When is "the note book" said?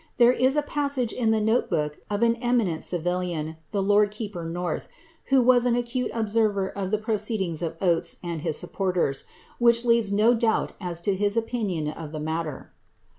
1.29-1.99